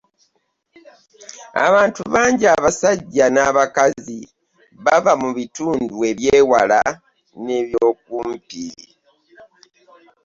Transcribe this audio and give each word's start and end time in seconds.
Abantu 1.65 2.01
bangi, 2.13 2.45
abasajja 2.55 3.25
n'abakazi, 3.31 4.19
baava 4.83 5.13
mu 5.21 5.29
bitundu 5.37 5.95
eby'ewala 6.09 6.81
n'eby'okumpi. 7.43 8.67